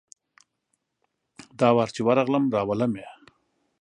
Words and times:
دا 1.59 1.67
وار 1.75 1.89
چي 1.95 2.01
ورغلم، 2.03 2.43
راولم 2.55 2.91
یې. 2.99 3.07